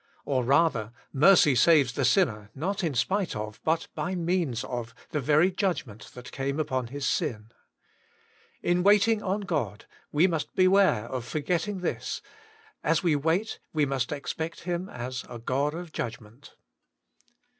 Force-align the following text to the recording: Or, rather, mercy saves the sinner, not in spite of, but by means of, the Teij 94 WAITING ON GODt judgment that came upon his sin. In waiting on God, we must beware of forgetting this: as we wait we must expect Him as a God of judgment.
Or, 0.25 0.43
rather, 0.43 0.93
mercy 1.13 1.53
saves 1.53 1.93
the 1.93 2.05
sinner, 2.05 2.49
not 2.55 2.83
in 2.83 2.95
spite 2.95 3.35
of, 3.35 3.61
but 3.63 3.87
by 3.93 4.15
means 4.15 4.63
of, 4.63 4.95
the 5.11 5.19
Teij 5.19 5.27
94 5.27 5.35
WAITING 5.37 5.49
ON 5.51 5.51
GODt 5.51 5.57
judgment 5.57 6.03
that 6.15 6.31
came 6.31 6.59
upon 6.59 6.87
his 6.87 7.05
sin. 7.05 7.51
In 8.63 8.81
waiting 8.81 9.21
on 9.21 9.41
God, 9.41 9.85
we 10.11 10.25
must 10.25 10.55
beware 10.55 11.05
of 11.05 11.23
forgetting 11.23 11.81
this: 11.81 12.23
as 12.83 13.03
we 13.03 13.15
wait 13.15 13.59
we 13.73 13.85
must 13.85 14.11
expect 14.11 14.61
Him 14.61 14.89
as 14.89 15.23
a 15.29 15.37
God 15.37 15.75
of 15.75 15.91
judgment. 15.91 16.55